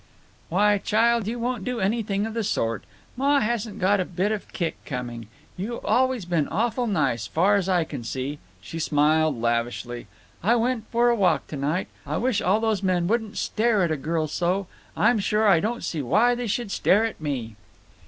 [0.49, 2.83] "Why, child, you won't do anything of the sort.
[3.15, 5.27] Ma hasn't got a bit of kick coming.
[5.55, 10.07] You've always been awful nice, far as I can see." She smiled lavishly.
[10.41, 11.87] "I went for a walk to night….
[12.07, 14.65] I wish all those men wouldn't stare at a girl so.
[14.97, 17.55] I'm sure I don't see why they should stare at me."